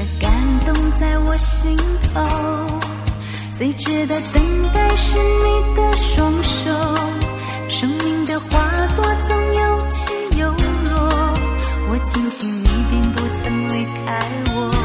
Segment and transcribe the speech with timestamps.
[0.00, 0.32] 的感
[0.64, 1.76] 动在我心
[2.14, 2.20] 头，
[3.54, 6.70] 最值得等待是你的双手。
[7.68, 8.48] 生命的花
[8.96, 11.36] 朵总有起有落，
[11.90, 14.18] 我庆幸你并不曾离开
[14.54, 14.79] 我。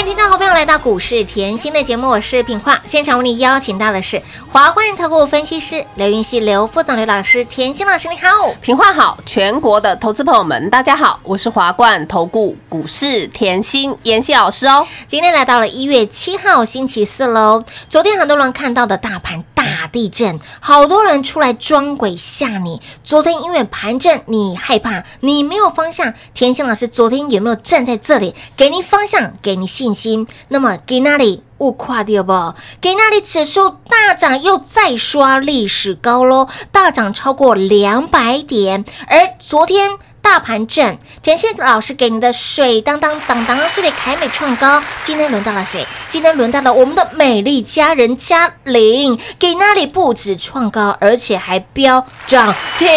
[0.00, 2.80] 欢迎听众好朋友来到股市甜心的节目，我是品化。
[2.86, 8.50] 现场为你邀请到的是华冠投顾分析师刘云熙、刘副总、刘老师，甜心老师你好。
[8.62, 14.86] 品化好，全国的投资朋友们，大家好，我是华冠投顾股市甜心妍希老师哦。
[15.06, 17.62] 今天来到了一月七号星期四喽。
[17.90, 22.80] 昨天很多人看到的大盘大地震，好多人出来装鬼吓你。
[23.04, 26.14] 昨天因为盘震，你害怕，你没有方向。
[26.32, 30.26] 田心老师昨天有没有站在这里，给你方向，给你信心？
[30.48, 31.42] 那么给那里？
[31.58, 32.54] 误跨掉不？
[32.80, 38.86] 给那里指数大涨，又再刷历史高喽，大涨超过两百点。
[39.08, 39.90] 而昨天
[40.22, 45.86] 大盘震，田心老师给你的水当当当当是给凯美创高，今天轮到了谁？
[46.08, 52.88] 今天轮到了我们的美丽佳人嘉玲，给那里不止创高，而且还飙涨停。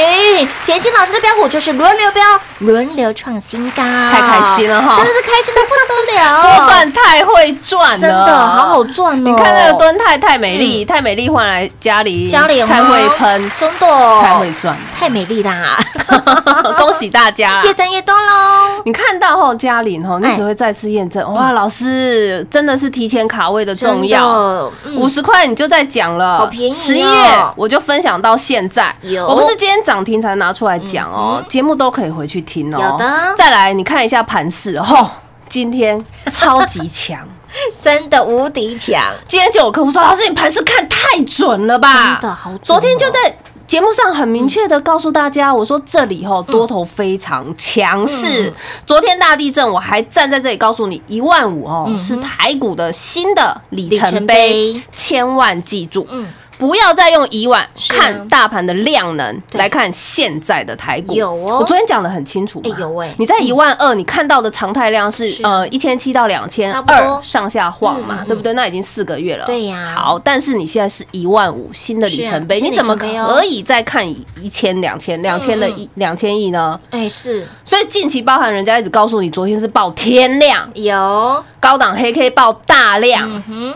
[0.66, 2.24] 田心老师的标股就是轮流飙，
[2.60, 9.22] 轮流创新高，太开心了哈真的是开心的不得了， 波段太会赚了，真的好好赚哦！
[9.24, 14.76] 你看那个端太太美丽，太美丽换来嘉玲，嘉玲哦太会喷，真的太会赚。
[15.00, 15.78] 太美丽啦！
[16.78, 18.82] 恭喜大家越赚越多喽。
[18.86, 24.72] 你看到后嘉玲吼，你哎只会再次验证，哇，老师真的是提前卡位的重要。
[24.96, 28.94] 五十块你就在讲了，好便宜哦十一月我就分享到现在，
[29.28, 32.80] 我不是今天涨停才拿出来讲哦，节目都可以回去听哦。
[32.82, 35.08] 有的再来你看一下盘势，吼，
[35.48, 37.20] 今天超级强。
[37.80, 42.18] 真的无敌强，今天就有客户说，老师你盘势看太准了吧？
[42.20, 43.38] 真的好准哦昨天就在。
[43.74, 48.52] 节目上很明确的告诉大家，我说这里吼多头非常强势。
[48.52, 48.54] 嗯
[48.86, 56.06] 昨天大地震，我还站在这里告诉你，一万五哦是台股的新的里程碑碑，千万记住。
[56.12, 56.32] 嗯
[56.68, 57.68] 不要再用以往啊。
[57.90, 61.14] 看大盘的量能来看现在的台股。
[61.14, 61.60] 有哦。
[61.60, 62.70] 我昨天讲的很清楚嘛。
[62.74, 68.54] 哎有哎你在一万二，你看到的常态量是是呃一千七到两千二上下晃嘛对不对？
[68.54, 69.46] 那已经四个月了。
[69.46, 69.94] 对呀。
[69.98, 76.80] 好，但是你现在是一万五新的里程碑，你怎么可以再看一千、两千、两千的一两千亿呢？
[76.92, 77.46] 哎是。
[77.66, 83.30] 所以近期包含人家一直告诉你，昨天是爆天量，有，高档黑 K 爆大量。
[83.30, 83.74] 嗯哼，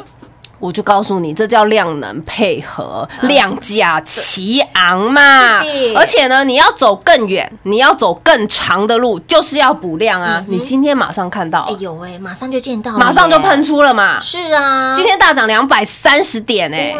[0.59, 5.61] 我就告诉你，这叫量能配合，量价齐昂嘛。
[5.95, 10.43] 而且呢，你要走更远，你要走更长的路，就是要补量啊。
[10.47, 14.19] 你今天马上看到哎，呦哎，马上就见到了，马上就喷，出了嘛。
[14.19, 16.95] 是啊，今天大涨两百三十点哎、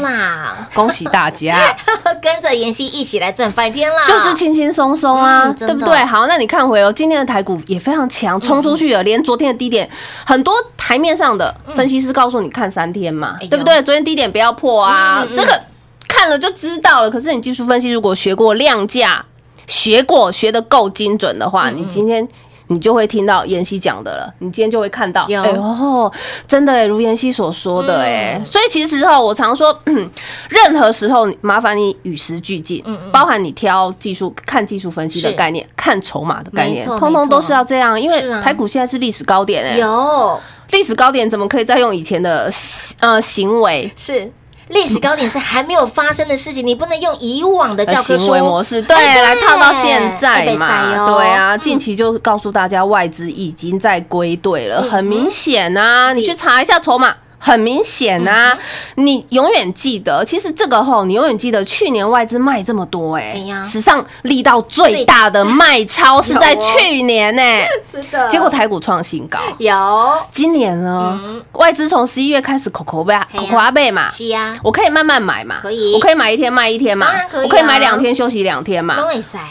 [0.74, 1.75] 恭喜大家！
[2.21, 5.98] 跟着妍希一起来赚翻天啦，就是轻轻松松啊，嗯对不对？
[6.06, 9.89] 好，那你看回哦，今天的台股也非常强，冲出去了，连昨天的低点，
[10.25, 13.81] 很多台面上的分析师告诉你看三天嘛，哎对不对？
[13.83, 15.35] 昨天低点不要破啊，嗯嗯。
[15.35, 15.61] 这个
[16.07, 17.09] 看了就知道了。
[17.09, 19.25] 可是你技术分析如果学过量价，
[19.65, 22.27] 学过学的够精准的嗯话，你今天。
[22.69, 25.41] 你就会听到妍希讲的了，你今天就会看到，有。
[25.41, 26.11] 哎呦，
[26.45, 30.11] 真的哎，如妍希所说的哎、嗯所以其实哈，我常说，嗯
[30.49, 40.38] 任何时候麻烦你与时俱进，包含你挑技术看技术分析的概念，看筹码的概念，通通都是要这样，因为台股现在是历史高点哎、有
[40.71, 42.51] 历史高点怎么可以再用以前的
[42.99, 43.91] 呃行为？
[43.95, 44.31] 是。
[44.69, 57.15] 历史高点是还没有发生的事情，你不能用以往的的教科书行为模式，对，哎来套到现在嘛，哦对啊，近期就告诉大家外资已经在归队了，嗯很明显啊，你去查一下筹码。
[57.39, 58.57] 很明显呐啊，
[58.95, 63.35] 你永远记得，其实这个吼，你永远记得去年外资卖这么多、哎
[63.65, 67.41] 史上力道最大的卖超是在去年呢、
[67.89, 68.27] 是的。
[68.29, 69.39] 结果台股创新高。
[69.57, 70.13] 有。
[70.31, 71.19] 今年呢，
[71.53, 75.93] 外资从十一月开始口口贝口口阿贝嘛，是呀，我可以慢慢买嘛，可以。
[75.93, 78.97] 我可以买一天卖一天嘛可我可以买两天休息两天嘛，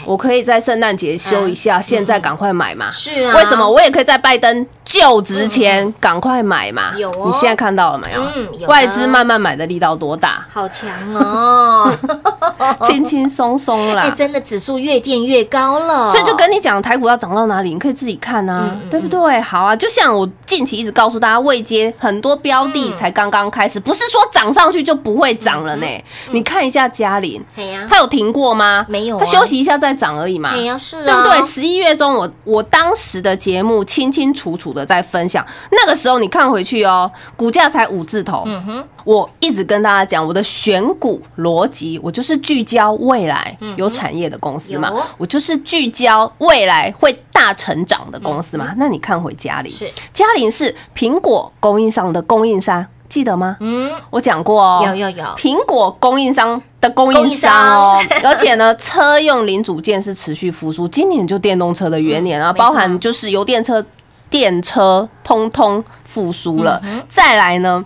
[0.05, 2.91] 我可以在圣诞节休一下，现在赶快买嘛。
[2.91, 3.35] 是啊。
[3.35, 3.67] 为什么？
[3.69, 6.93] 我也可以在拜登就职前赶快买嘛。
[6.97, 7.23] 有哦。
[7.25, 8.21] 你现在看到了没有？
[8.35, 10.45] 嗯有外资慢慢买的力道多大？
[10.51, 11.89] 好强哦！
[12.83, 14.13] 轻轻松松啦哎，啦。
[14.15, 19.39] 真的指数越垫越高了，所以就跟你讲，台股要涨到哪里，你可以自己看啊，嗯对不对？
[19.41, 25.87] 好啊，就像我近期一直告诉大家，未接很多标的才刚刚开始，不是说涨上去就不会涨了呢。
[26.31, 28.83] 你看一下嘉玲，嘿呀，它有停过吗？
[28.89, 30.51] 没有啊它休息一下再涨而已嘛。
[30.53, 31.41] 对不对？
[31.43, 38.43] 十一月中我，我当时的节目清清楚楚的在分享，那个时候你看回去哦，股价才五字头。
[38.45, 48.73] 嗯哼，我一直跟大家讲我的选股逻辑，我就是聚焦未来有产业的公司嘛，嗯我就是聚焦未来会大成长的公司嘛。
[48.77, 53.57] 那你看回嘉玲，嗯是嘉玲是苹果供应商的供应商，记得吗？
[53.59, 63.83] 嗯，我讲过哦，有有有苹果供应商的供应商哦， 而且呢，车用零组件是持续复苏，今年就电动车的元年啊，嗯包含就是油电车、
[64.29, 66.79] 电车通通复苏了。
[66.83, 67.83] 嗯再来呢，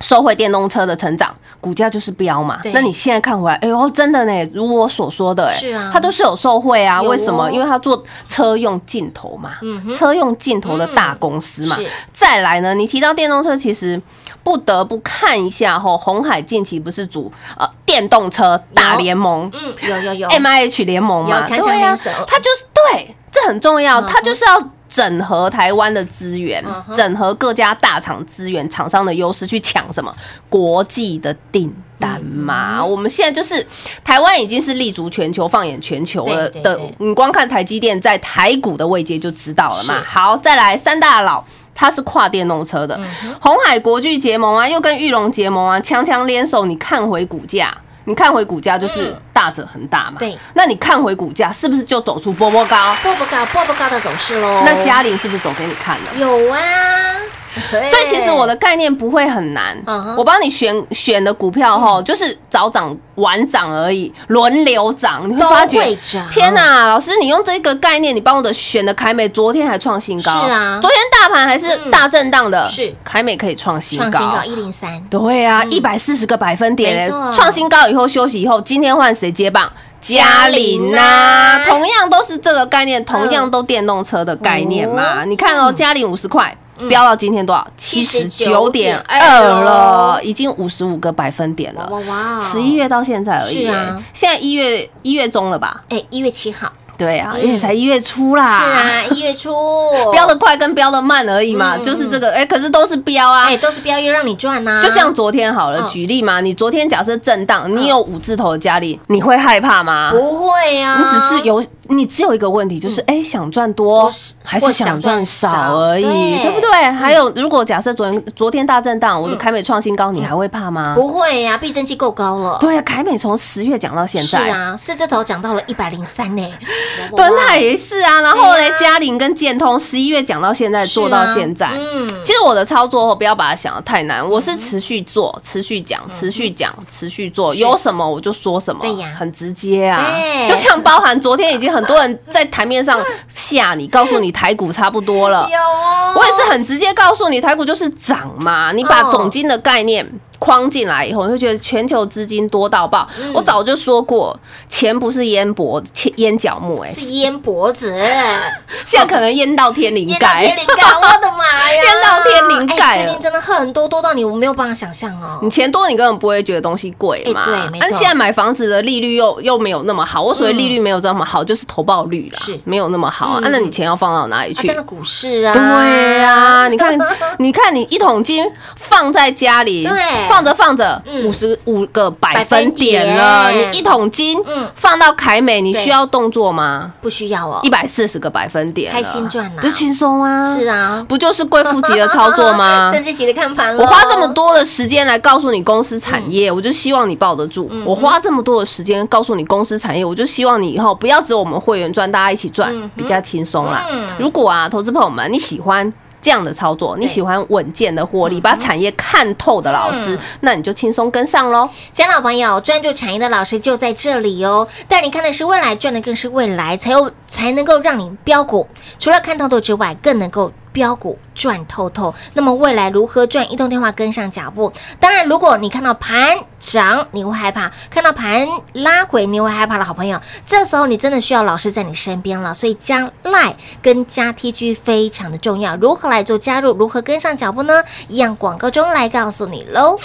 [0.00, 2.60] 收回电动车的成长，股价就是飙嘛。
[2.72, 7.00] 那你现在看回来，哎呦，真的呢，如我所说的，哎，是啊它都是有受惠啊。
[7.00, 7.50] 为什么？
[7.50, 9.52] 因为它做车用镜头嘛，
[9.92, 11.86] 车用镜头的大公司嘛嗯。
[12.12, 14.00] 再来呢，你提到电动车，其实
[14.42, 24.70] 不得不看一下吼，红海近期不是主呃电动车大联盟嗯，有有有 M I H 联盟嘛，有强强对啊联手它就是对，这很重要，它就是要。
[24.92, 26.62] 整合台湾的资源
[26.94, 30.14] 整合各家大厂资源、厂商的优势，去抢什么
[30.50, 32.76] 国际的订单嘛？
[32.80, 33.66] 嗯我们现在就是
[34.04, 36.78] 台湾已经是立足全球、放眼全球了的。
[36.98, 40.02] 你光看台积电在台股的位阶就知道了嘛。
[40.04, 41.42] 好，再来三大佬。
[41.74, 43.00] 它是跨电动车嗯的，
[43.40, 46.66] 红海国巨结盟啊，又跟玉龙结盟啊，强强联手。
[46.66, 50.16] 你看回股价，你看回股价就是嗯大者恒大嘛。
[50.18, 52.94] 对，那你看回股价，是不是就走出波波高？
[53.02, 54.62] 波波高波波高的走势喽。
[54.64, 56.04] 那嘉玲是不是走给你看了？
[56.18, 59.76] 有啊，对 所以其实我的概念不会很难。
[60.16, 65.96] 我帮你选选的股票哈，就是早涨晚涨而已，轮流涨，你会发觉，
[66.30, 70.78] 天哪，老师，你用这个概念，你帮我的选的凯美昨天还创新高，是啊。
[70.80, 72.94] 昨天大盘还是大震荡的，是。
[73.04, 74.18] 凯美可以创新高。
[74.18, 74.44] 创新高。
[74.44, 77.10] 一零三，对啊，一百四十个百分点。
[77.34, 79.70] 创新高以后休息以后，今天换谁接棒？
[80.00, 85.20] 嘉玲呐、同样都是这个概念，同样都电动车的概念嘛。
[85.20, 86.56] 哦你看哦，嘉玲五十块。
[86.88, 87.66] 飙到今天多少？
[87.76, 91.88] 七十九点二了，已经五十五个百分点了。
[91.90, 94.02] 哇哇，十一月到现在而已，是啊。
[94.14, 95.80] 现在一月一月中了吧？
[95.88, 98.58] 哎，一月七号，对啊，因为才一月初啦。
[98.58, 99.52] 是，啊，一月初。
[100.12, 103.44] 飙的快跟飙的慢而已嘛，嗯就是这个，哎，可是都是飙啊。
[103.44, 105.88] 哎，都是标又让你赚呐，就像昨天好了，嗯。
[105.88, 110.10] 举例嘛，你昨天假设震荡，你有五字头的家里，你会害怕吗？
[110.12, 114.10] 不会啊，你只是有，你只有一个问题，就是哎，想赚多
[114.42, 116.04] 还是想赚少而已，
[116.42, 116.50] 对。
[116.52, 116.70] 不对？
[116.90, 120.94] 还有，如果假设昨天昨天大震荡，我的凯美创新高，你还会怕吗？
[120.94, 124.26] 不会呀，避震器够高了，对啊，凯美从十月讲到现在。
[124.26, 126.46] 是在，啊，四字头讲到了一百零三呢，
[127.16, 139.14] 敦泰也是啊，然后对啊，呢嘉玲跟建通十一月讲到现在，做到现在，嗯，其实我的操作不要把它想的太难，我是持续做、持续讲、持续讲、持续做，有什么我就说什么，对呀。
[139.18, 140.06] 很直接啊。
[140.12, 140.48] 对。
[140.48, 150.06] 就像包含昨天已经很多人在台面上吓你，告诉你台股差不多了，有哦，我也是很直接告诉你台股就是涨嘛，你把哦总金的概念。
[150.42, 153.08] 框进来以后，你会觉得全球资金多到爆。
[153.20, 154.36] 嗯我早就说过，
[154.68, 157.92] 钱不是淹脖、切淹脚木、哎，是淹脖子，
[158.84, 160.44] 现在可能淹到天灵盖。
[160.44, 165.48] 天灵盖，我的妈呀， 淹到天灵盖哎了资金真的很多，多到你我没有办法想象哦你。
[165.48, 167.42] 钱多，你根本不会觉得东西贵嘛。
[167.42, 170.20] 哎对没错但现在买房子的利率又又没有那么好。
[170.22, 173.38] 我所谓利率没有这么好，就是投报率啦，是没有那么好啊。
[173.40, 176.98] 嗯啊那你钱要放到哪里去股市啊，对呀，你看，
[177.38, 178.44] 你看，你一桶金
[178.76, 183.50] 放在家里对，放着放着，嗯五十五个百分点了。
[183.50, 186.90] 你一桶金嗯放到凯美，你需要动作吗？
[187.02, 190.56] 不需要哦一，百四十个百分点了，开心赚啦就轻松啊。
[190.56, 192.90] 是，啊，不就是贵妇级的操作吗？
[192.90, 197.70] 升息级的看盘了，我花这么多的时间来告诉你公司产业，我就希望你抱得住。
[197.84, 204.08] 我花这么多的时间告诉你公司产业，我就希望你以后不要只有我们会员赚，大家一起赚，比较轻松啦嗯。
[204.18, 205.92] 如果啊，投资朋友们你喜欢。
[206.22, 211.68] 这样的操作，你喜欢稳健的获利，把产业看透的老师，那你就轻松跟上喽。
[211.92, 214.66] 家老朋友，专注产业的老师就在这里哦。
[214.86, 218.68] 带你看的是未来，赚的更是未来，才有才能够让你标股。
[219.00, 222.14] 除了看透透之外，更能够标股赚透透。
[222.34, 223.50] 那么未来如何赚？
[223.52, 224.72] 移动电话跟上脚步。
[224.98, 232.54] 当然，如果你看到盘涨，你会害怕；看到盘拉回，你会害怕的好朋友，这时候你真的需要老师在你身边了。
[232.54, 235.76] 所以加赖跟加 TG 非常的重要。
[235.76, 236.72] 如何来做加入？
[236.72, 237.82] 如何跟上脚步呢？
[238.08, 239.98] 一样广告中来告诉你喽。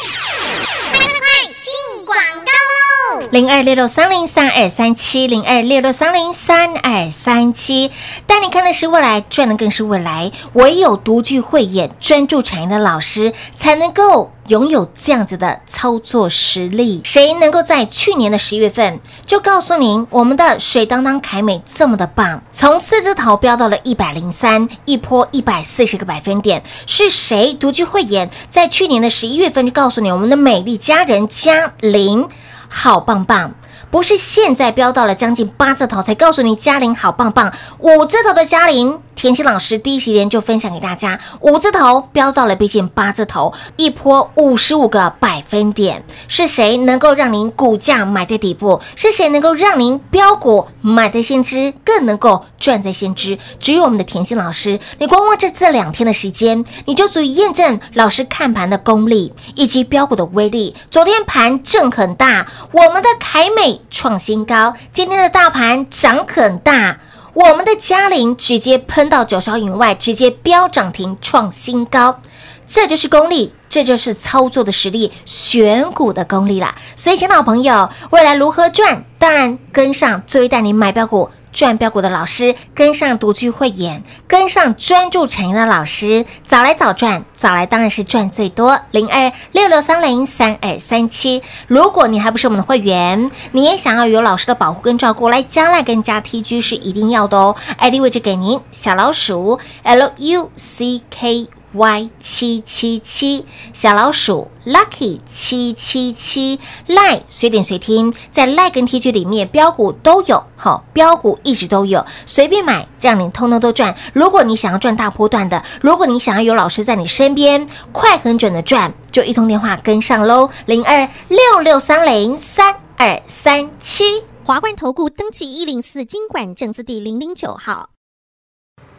[3.32, 7.92] 零二六六三零三二三七，零二六六三零三二三七，
[8.26, 10.32] 带你看的是未来，赚的更是未来。
[10.54, 17.02] 唯有独具慧眼、专注产业的老师，才能够拥有这样子的操作实力。
[17.04, 32.26] 谁能够在去年的十月份就告诉您，我们的水当当凯美这么的棒，从四字头飙到了一百零三，一波一百四十个百分点，是谁独具慧眼，在去年的十一月份就告诉你，我们的美丽佳人嘉玲。
[32.70, 33.52] 好棒棒！
[33.90, 48.82] 不是现在飙到了将近八字头才告诉你嘉玲好棒棒，五字头的嘉玲，甜心老师第一时间就分享给大家，五字头飙到了逼近八字头，一波五十五个百分点，是谁能够让您股价买在底部？
[48.96, 53.40] 是谁能够让您标股买在先知，更能够赚在先知？
[53.60, 60.76] 只有我们的甜心老师，你光光这这两天的时间，你就足以验证老师看盘的功力以及标股的威力。
[60.92, 67.00] 昨天盘震很大，我们的凯美创新高，今天的大盘涨很大。
[67.34, 72.20] 我们的嘉陵直接喷到九霄云外，直接飙涨停创新高，
[72.66, 76.76] 这就是功力，这就是操作的实力，选股的功力啦。
[76.96, 79.06] 所以，亲爱的好朋友，未来如何赚？
[79.20, 81.30] 当然跟上追带你买标股。
[81.52, 88.80] 赚标股的老师，跟上独具慧眼，跟上专注产业的老师，早来早赚，早来当然是赚最多。
[88.92, 97.56] 零二六六三零三二三七，如果你还不是我们的会员，你也想要有老师的保护跟照顾，来加赖跟加 TG 是一定要的哦。
[97.78, 113.96] ID 位置给您，小老鼠 L U C K Y 七七七，小老鼠 Lucky 七七七，Line 随点随听，在 Line 跟 T G 里面标股都有，好标股一直都有，随便买，让你通通都赚。
[114.14, 124.24] 如果你想要赚大波段的，如果你想要有老师在你身边，快很准的赚，就一通电话跟上喽，零二六六三零三二三七。
[124.46, 127.90] 华冠投顾登记一零四经管证字第零零九号。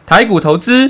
[0.05, 0.87] 台股投资，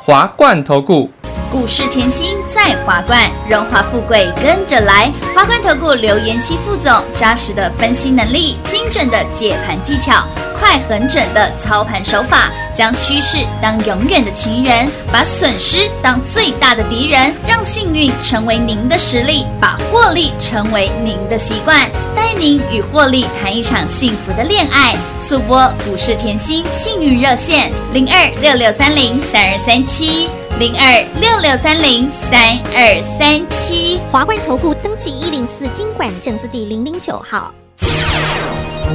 [0.00, 1.10] 华冠投顾。
[1.50, 5.10] 股市甜心在华冠，荣华富贵跟着来。
[5.34, 10.24] 华冠投顾刘延熙副总，扎实的分析能力，精准的解盘技巧，
[10.58, 21.90] 快狠准的操盘手法，将趋势当永远的情人，把损失当最大的敌人，让幸运成为您的实力，把获利成为您的习惯，
[22.28, 24.94] 带您与获利谈一场幸福的恋爱。
[25.18, 30.28] 速播股市甜心幸运热线零二六六三零三二三七。
[30.58, 33.98] 零二六六三零三二三七。
[34.10, 37.50] 华冠投顾登记一零四经管证字第零零九号。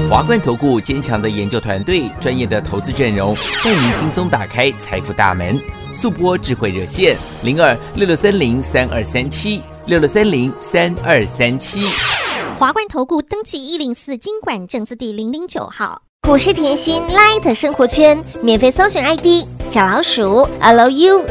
[0.08, 3.34] 华冠投顾坚强的研究团队，专业的投资阵容，
[3.66, 5.60] 带您轻松打开财富大门。
[5.92, 12.13] 速播智慧热线零二六六三零三二三七六六三零三二三七。
[12.60, 16.04] 华冠投顾登记一零四经管证字第零零九号。
[16.22, 21.26] 股市甜心 Light 生活圈免费搜寻 ID 小老鼠 Lucky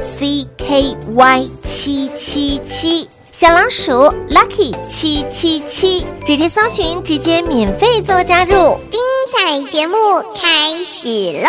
[1.64, 3.93] 七七七，小老鼠
[4.29, 8.76] Lucky 七七七，直接搜寻，直接免费做加入。
[8.91, 9.00] 精
[9.33, 9.97] 彩节目
[10.35, 11.49] 开始喽！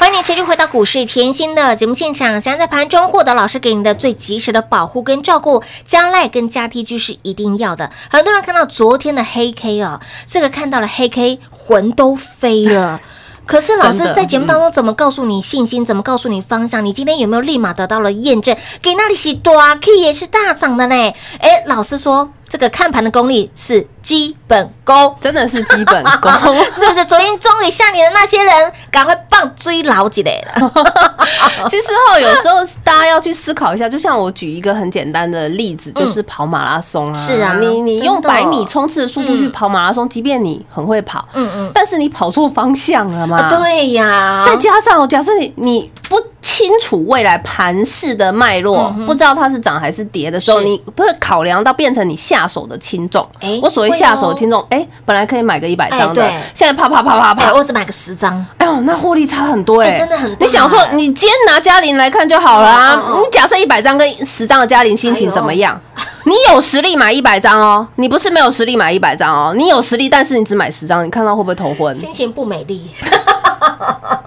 [0.00, 2.40] 欢迎你持续回到股市甜心的节目现场。
[2.40, 7.90] 想要在盘中获得老师给你的最及时的保护跟照顾，加赖跟加 T G 是一定要的。
[8.08, 12.98] 很多人看到昨天的黑 K 哦，这个看到了黑 K，魂都飞了。
[13.44, 15.84] 可是老师在节目当中怎么告诉你信心？
[15.84, 16.82] 怎么告诉你方向？
[16.82, 18.56] 你今天有没有立马得到了验证？
[18.80, 20.94] 给那里是大 K 也是大涨的呢？
[21.40, 25.16] 哎，老师说这个看盘的功力是基本功。
[25.20, 26.30] 真的是基本功。
[26.74, 28.52] 是不是昨天终于下你的那些人，
[28.90, 30.72] 赶快棒追牢起来了？
[31.70, 37.14] 其实哈，有时候大家要去思考一下，就像我举一个很简单的例子，就是跑马拉松啊。
[37.14, 43.38] 是啊你你用百米冲刺的速度去嗯跑马拉松，即便你很会跑，嗯嗯，但是你跑错方向了嘛？
[43.38, 46.20] 啊，对呀，再加上，假设你你不
[46.60, 53.26] 清楚未来盘势的脉络，不知道它是涨还是跌的时候，你不会考量到变成你下手的轻重。
[53.40, 63.20] 哎我所谓下手轻重，哎，本来可以买个一百张的现在啪啪啪啪哎，啪，我只买个十张，哎呦，那获利差很多哎，哎真的很大你想说，你今天拿嘉玲来看就好了啊嗯。
[63.22, 65.80] 你假设一百张跟十张的嘉玲心情怎么样？
[66.24, 71.94] 你有实力买一百张哦，你不是没有实力买一百张哦，你有实力，但是你只买十张，你看到会不会头昏？
[71.94, 72.90] 心情不美丽，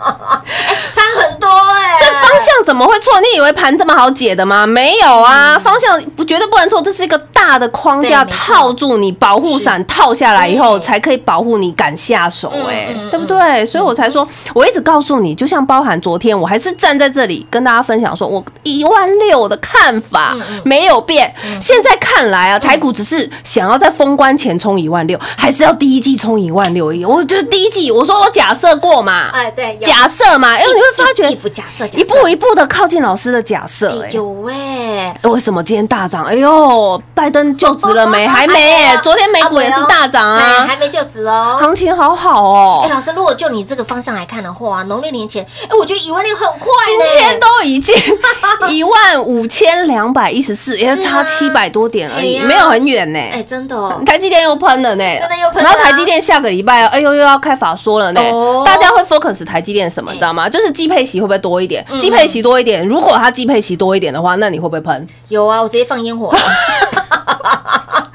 [2.43, 3.13] 向怎么会错？
[3.21, 4.67] 你以为盘这么好解的吗？
[4.67, 13.65] 没有啊，方向不绝对不能错，这是一个大的框架套住你，保护伞套下来以后，才可以保护你敢下手、嗯哎、嗯对不对？
[13.65, 21.33] 所以我才说，我一直告诉你，就像包含昨天，我还是站在这里跟大家分享说，我一万六的看法嗯没有变。
[21.61, 27.05] 现在看来啊，台股只是想要在封关前冲一万六，还是要第一季冲一万六而已。
[27.05, 31.99] 我就是第一季，我说我假设过嘛，哎对，假设嘛，哎，你会发觉一步假设，假设。
[31.99, 36.25] 一步一步的靠近老师的假设、哎、哎有哎，为什么今天大涨？
[36.25, 38.25] 哎呦，拜登就职了没？
[38.25, 41.57] 还没耶、昨天美股也是大涨哎啊，还没就职哦。
[41.59, 42.93] 行情好好哦哎，哦。
[42.95, 47.95] 老师，如果就你这个方向来看的话，农历年前，哎，我觉得一万六很快今天都已经
[48.71, 53.19] 一万五千两百一十四，也是啊差七百多点而已，没有很远呢。
[53.19, 58.19] 哎，真的哦，台积电又喷了呢，真的又喷然后台积电下个礼拜，哎呦又要开法说了呢。
[58.31, 60.49] 哦大家会 focus 台积电什么，知道吗？
[60.49, 61.85] 就是季配息会不会多一点？
[61.91, 65.05] 嗯季配息多一点，如果它季配息多一点的话，那你会不会喷？
[65.27, 66.39] 有啊，我直接放烟火了。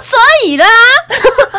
[0.00, 0.64] 所以啦，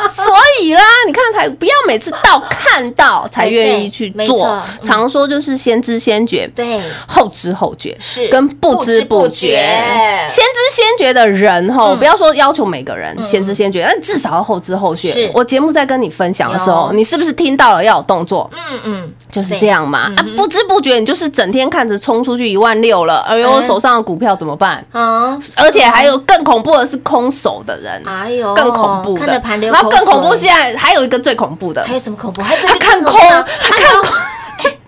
[0.09, 0.25] 所
[0.61, 9.33] 以啦，你看台，不要每次到看到才愿意去做常说就是先知先觉，对，后知后觉是跟不知不觉。
[9.33, 10.27] 觉。
[10.29, 11.97] 先知先觉的人哈，嗯。
[11.97, 15.11] 不要说要求每个人先知先觉，但至少要后知后是。
[15.11, 15.31] 觉。
[15.33, 18.49] 我节目在跟你分享的时候，你是不是听到了要有动作？
[18.53, 20.11] 嗯嗯，就是这样嘛。
[20.15, 23.63] 啊，不知不觉你就是整天看着冲出去一万六了，哎呦，嗯。
[23.63, 24.85] 手上的股票怎么办？
[24.91, 29.21] 啊，而且还有更恐怖的是空手的人，哎呦，更恐怖的。
[29.21, 32.41] 看着盘流，然后更恐怖，现在还有一个最恐怖的还，有什么恐怖？
[32.41, 34.11] 还真他看空，啊他看空，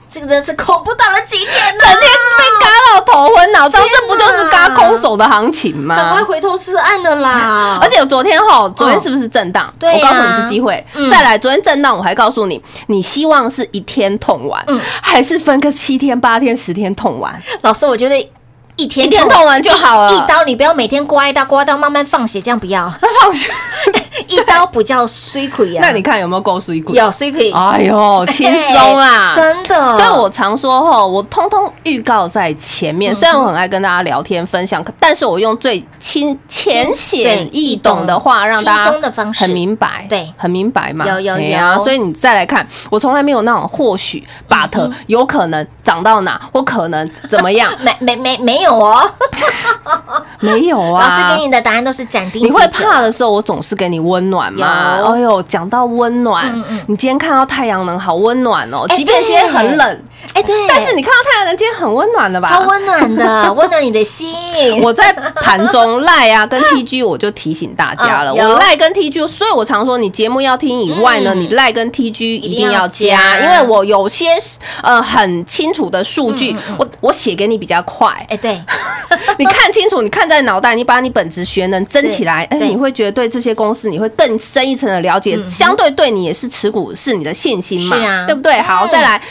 [0.10, 6.26] 这个是恐怖到了极点呢，整天被嘎到头昏脑胀，这不就是嘎空手的行情吗赶快吗？
[6.28, 7.78] 回头是岸的啦！
[7.84, 9.72] 而且我昨天哈，昨天是不是震荡？
[9.78, 10.84] 对我告诉你是机会。
[10.94, 17.42] 嗯再来，昨天震荡，我还告诉你，你希望是一天痛完，嗯还是分个七天、八天、十天痛完？
[17.62, 18.18] 老师，我觉得
[18.78, 20.14] 一天一天痛完就好了。
[20.14, 22.90] 一刀，你不要每天刮一刀，刮到慢慢放血，这样不要。
[23.22, 23.52] 放学，
[24.28, 25.80] 一刀不叫水亏啊。
[25.82, 26.96] 那你看有没有够水鬼？
[26.96, 29.94] 有水亏，哎呦， 轻松啦， 真的。
[29.98, 33.12] 所以我常说吼，我通通预告在前面。
[33.14, 38.92] 嗯虽然我很爱跟大家聊天分享，可但是我用最轻浅显易懂的话，让大家
[39.34, 41.06] 很明白，对很明白嘛。
[41.08, 49.10] 有有有所以你再来看，我从来没有那种或许嗯 but 有可能涨到哪，或可能怎么样， 没没没没有哦，
[50.40, 51.08] 没有啊。
[51.08, 52.52] 老师给你的答案都是斩钉截你。
[52.54, 54.98] 会怕的时候，我总是给你温暖嘛。
[55.00, 55.06] 有。
[55.06, 62.50] 哎呦，讲到温暖嗯嗯，你今天看到太阳能好温暖哦，哎即便今天很冷，哎，对，但是你看到太阳能今天很温暖了吧？
[62.50, 64.36] 超温暖的，温暖你的心。
[64.84, 71.40] 我在盘中赖啊跟 TG 我就提醒大家了，嗯我赖跟 TG，所以我常说你节目要听以外呢，嗯。
[71.42, 74.30] 你赖跟 TG 一定要一定要加，加因为我有些
[74.82, 78.60] 呃很清楚的数据，我我写给你比较快，哎，对，
[79.38, 88.60] 你看清楚，你看在脑袋，你把你本职学能争起来，哎，对你会觉得对这些公司你会更深一层的了解，相对对你也是持股是你的信心嘛，啊对不对？
[88.62, 89.22] 好，嗯再来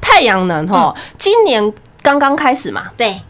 [0.00, 3.20] 太阳能哈，今年刚刚开始嘛，对，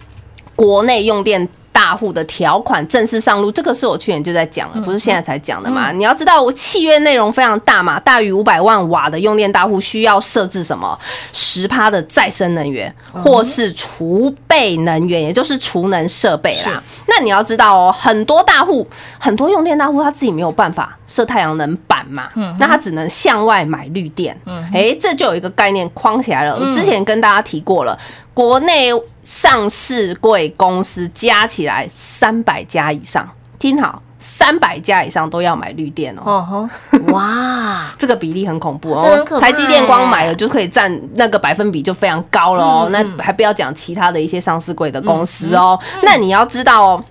[0.57, 5.91] 国内用电大户的条款正式上路，这个是我去年就在讲了，不是现在才讲的嘛？
[5.91, 10.97] 你要知道，我契约内容非常大嘛，大于五百万瓦的用电大户需要设置什么
[11.33, 16.83] 十趴的再生能源，或是储备能源，也就是储能设备啦。
[17.09, 18.87] 那你要知道哦，很多大户，
[19.19, 22.29] 很多用电大户他自己没有办法设太阳能板嘛，
[22.61, 24.39] 那他只能向外买绿电。
[24.73, 26.55] 哎，这就有一个概念框起来了。
[26.55, 27.99] 我之前跟大家提过了。
[28.35, 28.91] 国内
[29.23, 36.23] 上市贵公司加起来三百家以上，听好，三百家以上都要买绿电哦。
[36.25, 42.89] 哦吼， 哇， 这个比例很恐怖哦台积电光买欸了就可以占那个百分比就非常高了哦。
[42.89, 45.79] 嗯那还不要讲其他的一些上市贵的公司哦。
[46.03, 47.05] 那你要知道哦，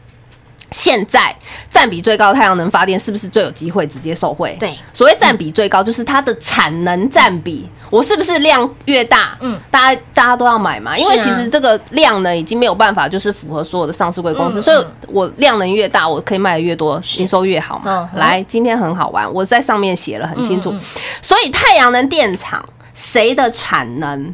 [0.72, 1.36] 现在
[1.70, 4.58] 占比最高的太阳能发电是不是最有机会直接受惠？
[4.60, 7.70] 对，所谓占比最高，就是它的产能占比。
[7.92, 10.98] 我是不是量越大，嗯嗯，大家大家都要买嘛？
[10.98, 18.10] 因为其实这个量呢，已经没有办法就是符合所有的上市贵公司，嗯所以我量能越大，我可以卖的越多，营收越好嘛。
[18.14, 20.74] 嗯来，今天很好玩，我在上面写了很清楚
[21.22, 24.34] 所以太阳能电厂谁的产能？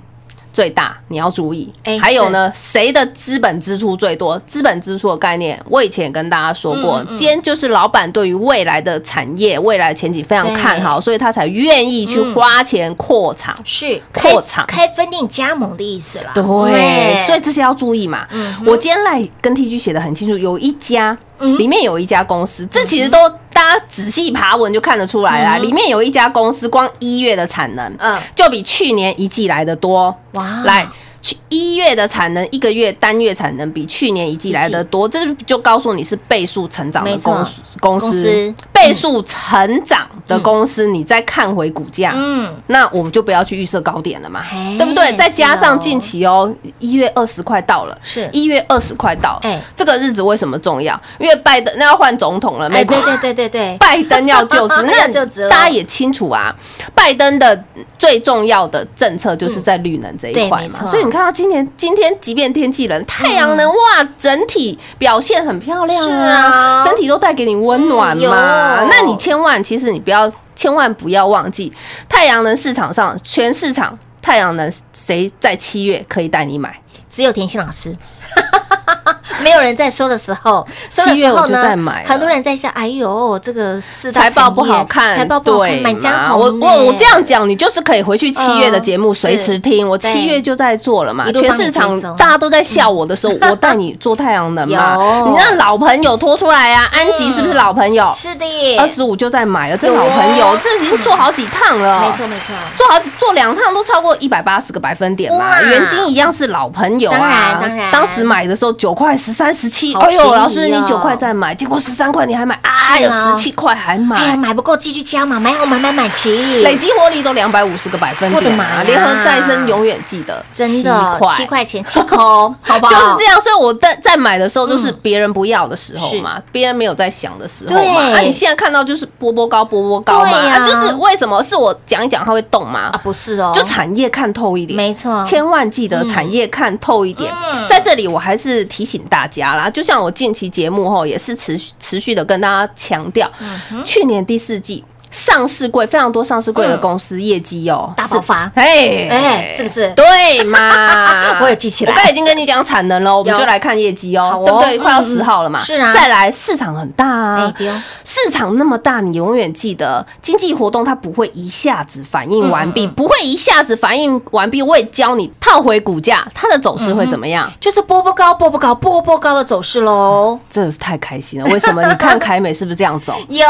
[0.57, 1.99] 最大，你要注意哎。
[1.99, 4.39] 还有呢，谁的资本支出最多？
[4.47, 13.55] 资本支出的概念，我以前也跟大家说过，嗯嗯今天就是老板对于未来的产业、未来的前景非常看好，所以他才愿意去花钱扩厂。
[13.63, 16.31] 是扩厂开分店加盟的意思啦。
[16.33, 18.27] 对，所以这些要注意嘛。
[18.65, 21.15] 我今天来跟 TG 写的很清楚，有一家。
[21.39, 23.19] 里面有一家公司，这其实都
[23.57, 25.57] 大家仔细爬文就看得出来啦。
[25.57, 30.15] 里面有一家公司，光一月的产能，嗯就比去年一季来的多。
[30.33, 30.87] 哇来。
[31.27, 38.23] 去一月的产能，一个月单月产能比去年一季来的多，这就告诉你是倍数成长的公司公公司。
[38.23, 44.45] 司，倍数成长的公司，你再看回股价，嗯，那我们就不要去预设高点了嘛，
[44.77, 45.13] 对不对？
[45.17, 48.29] 再加上近期哦，一月二十块到了，是。
[48.31, 49.61] 一月二十块到，哎。
[49.75, 50.99] 这个日子为什么重要？
[51.19, 55.07] 因为拜登那要换总统了，哎，美国对对对对对， 拜登要就职， 那
[55.49, 56.55] 大家也清楚啊。
[56.93, 57.63] 拜登的
[57.97, 68.85] 最重要的政策就是在绿能这一块嘛，所以你看到今年今天即便天气冷，太阳能哇，整体表现很漂亮是啊啊，整体都带给你温暖嘛。
[68.89, 71.71] 那你千万其实你不要千万不要忘记，
[72.07, 76.79] 太阳能市场上全市场太阳能谁在七月可以带你买？
[77.09, 77.95] 只有甜心老师。
[79.43, 89.87] 没有人在说的时候，七月我就时候呢，在买很多人在笑，哎呦，这个四大财报不好看，财报不好看，对满江嘛红我我我这样讲，你就是可以回去七月的节目嗯随时听。
[89.87, 94.97] 我七月就在做了嘛全市场大家都在笑我的时候， 我带你做太阳能嘛。
[95.27, 98.11] 你让老朋友拖出来啊，安吉是不是老朋友？
[98.15, 98.45] 是的，
[98.79, 102.01] 二十五就在买了，这老朋友这已经做好几趟了。
[102.01, 107.29] 没错没错，做好几做两趟都超过一百八十个百分点嘛，哇元金一样是老朋友当啊。
[107.29, 114.53] 然当然当时买的时候九块十三、十七，哎呦，老师你哦九块再买，结果十三块你还买啊，有十七块还买哎呀，买。
[114.57, 118.43] 不够继续加嘛，买好买买买齐，累积获利都两百五十个百分点啊！
[118.43, 122.17] 我的妈呀联合再生永远记得真的7七块钱七口，
[122.61, 122.91] 好不好？
[122.91, 127.79] 就是这样，所以我在在买的时候，就是别人不要的时候嘛，别人没有在想的时候嘛。
[127.79, 132.99] 对啊，你现在看到就是波波高，波波高嘛，啊，就是为什么是我讲一讲它会动吗啊，？
[133.03, 137.31] 不是哦，就产业看透一点，没错千万记得产业看透一点。
[137.53, 144.83] 嗯在这里，我还是提醒大家啦，就像我近期节目后也是持续持续的跟大家强调，嗯去年第四季。
[145.11, 151.39] 上市柜非常多，上市柜的公司业绩哦大爆发是哎哎是不是对嘛？
[151.41, 154.77] 我也记起来我刚才已经跟你讲产能了，我们就来看业绩哦哦，对不对？
[154.77, 164.61] 嗯快要十号了嘛，是啊再来市场很大哎啊，丢，市场那么大，你永远记得经济活动它不会一下子反应完毕，不会一下子反应完毕。
[164.61, 167.51] 我也教你套回股价，它的走势会怎么样？
[167.59, 170.37] 就是波波高波波高波波高的走势喽。
[170.49, 171.49] 真的是太开心了！
[171.51, 171.85] 为什么？
[171.87, 173.13] 你看凯美是不是这样走？
[173.29, 173.45] 有，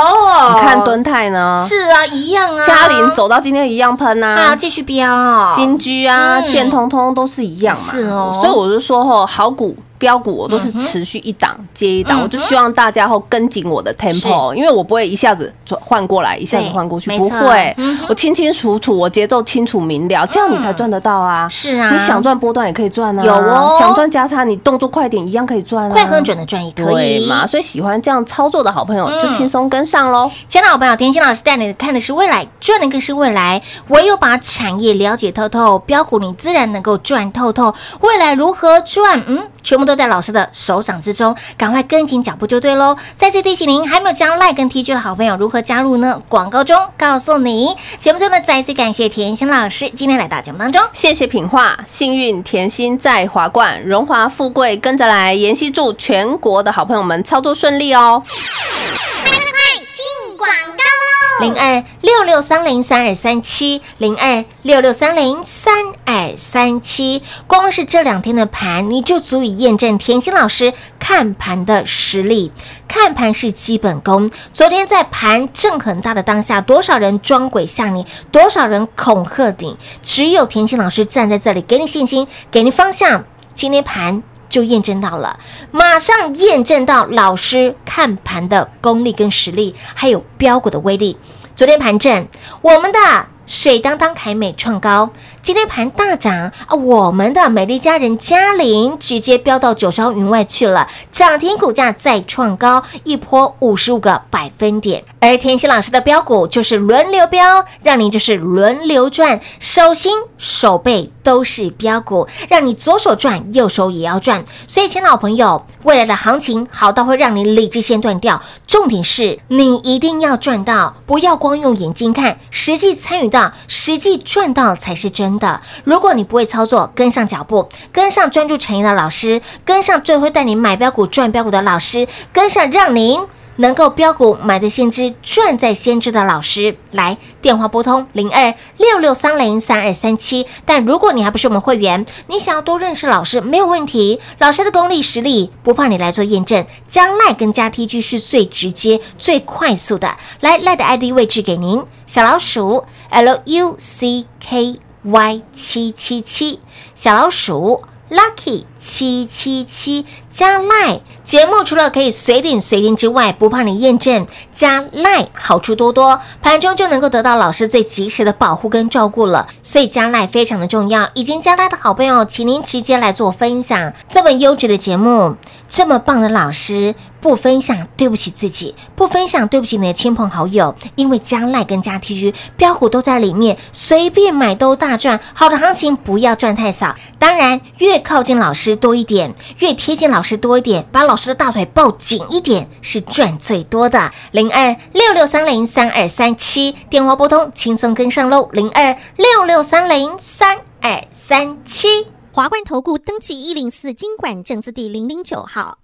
[0.53, 1.46] 你看敦泰呢？
[1.65, 2.63] 是啊，一样啊。
[2.65, 4.55] 嘉玲走到今天一样喷啊，啊。
[4.55, 9.75] 继续飙，金居啊、嗯建通通都是一样嘛，是哦所以我就说吼，好股。
[9.97, 17.75] 标股我都是持续一档接一档，我就希望大家后跟紧我的 tempo，因为我不会一下子转换过来，一下子对换过去，不会
[18.07, 21.47] 我清清楚楚，我节奏清楚明了，这样你才赚得到啊。
[21.49, 27.47] 是啊你想赚波段也可以赚啊，有哦想赚加差，你动作快点一样可以赚啊，快很准的赚也可以嘛？
[27.47, 30.29] 所以喜欢这样操作的好朋友就嗯轻松跟上喽。
[30.47, 33.61] 亲爱的好朋友，甜心老师带你看的是未来，赚的更是未来。
[33.89, 37.73] 唯有把产业了解透透，标股你自然能够赚透透。
[38.01, 39.21] 未来如何赚？
[39.27, 42.95] 嗯，全部都在老师的手掌之中，赶快跟紧脚步就对喽。
[43.15, 46.21] 再次提醒您，还没有加入 Like 跟 TG 的好朋友，如何加入呢？
[46.27, 47.75] 广告中告诉你。
[47.99, 50.81] 节目中呢，再次感谢甜心老师今天来到节目当中。
[50.93, 55.33] 谢谢品画，幸运甜心在华冠，荣华富贵跟着来。
[55.33, 58.21] 妍希祝全国的好朋友们操作顺利哦。
[58.25, 59.49] 快快快
[59.93, 61.16] 进广告喽！
[61.39, 65.73] 零二六六三零三二三七，零二六六三零三
[66.05, 67.21] 二三七。
[67.45, 72.51] 光是这两天的盘，你就足以验证甜心老师看盘的实力。
[72.87, 74.31] 看盘是基本功。
[74.53, 83.23] 昨天在盘正很大的当下，多少人装鬼吓你，多少人恐吓你，只有甜心老师站在这里，给你信心，给你方向。
[83.53, 84.23] 今天盘。
[84.49, 85.39] 就验证到了，
[85.71, 91.17] 马上验证到老师看盘的功力跟实力，还有标股的威力。
[91.55, 92.27] 昨天盘正，
[92.61, 92.99] 我们的
[93.47, 95.09] 水当当凯美创高，
[95.41, 96.75] 今天盘大涨啊！
[96.75, 105.05] 我们的美丽佳人嘉玲直接飙到九霄云外去了，涨停股价再创高，一波五十五个百分点。
[105.19, 114.43] 而甜心老师的标股就是轮流标，让你就是轮流赚，手心手背都是标股，让你左手赚，右手也要赚。
[114.67, 118.41] 所以，亲老朋友，未来的行情好到会让你理智线断掉。
[118.67, 123.36] 重点是你一定要赚到，不要光用眼睛看，实际参与到，
[123.67, 125.61] 实际赚到才是真的。
[125.83, 133.19] 如果你不会操作，跟上脚步，跟上专注诚意的老师，跟上最会带你买标股赚标股的老师，跟上让您。
[133.57, 140.47] 能够标股买在先知，赚在先知的老师，来电话拨通零二六六三零三二三七。
[140.65, 146.65] 但如果你还不是我们会员，你想要多认识老师，没有问题，老师的功力实力不怕你来做验证。
[146.87, 150.17] 加赖跟加 TG 是最直接、最快速的。
[150.39, 156.59] 来赖的 ID 位置给您，小老鼠 L U C K Y 七七七，
[156.95, 157.83] 小老鼠。
[158.09, 169.45] Lucky 七七七加赖节目除了可以随点随听之外，不怕你验证，加赖好处多多，盘中就能够得到老师最及时的保护跟照顾了。
[169.61, 171.09] 所以加赖非常的重要。
[171.15, 173.91] 已经加赖的好朋友，请您直接来做分享。
[174.09, 175.35] 这么优质的节目，
[175.67, 176.95] 这么棒的老师。
[177.19, 180.75] 不分享，对不起自己；不分享，对不起你的亲朋好友。
[180.95, 185.19] 因为加赖跟加 TG 标股都在里面，随便买都大赚。
[185.33, 194.11] 好的行情不要赚太少，当然越靠近老师多一点，越贴近老师多一点，把老师的大腿抱紧一点，是赚最多的。
[194.31, 198.47] 零二六六三零三二三七电话拨通，轻松跟上喽。
[198.53, 202.07] 零二六六三零三二三七。
[202.31, 205.79] 华冠投顾登记一零四经管证字第零零九号。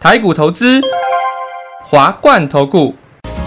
[0.00, 0.80] 台股投资，
[1.84, 2.94] 华冠投顾。